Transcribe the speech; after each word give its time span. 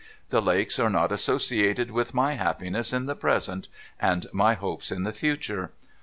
The 0.29 0.41
lakes 0.41 0.79
are 0.79 0.89
not 0.89 1.11
associated 1.11 1.91
with 1.91 2.15
my 2.15 2.33
happiness 2.33 2.91
in 2.91 3.05
the 3.05 3.13
present, 3.15 3.67
and 3.99 4.25
my 4.33 4.55
hopes 4.55 4.91
in 4.91 5.03
the 5.03 5.13
future. 5.13 5.73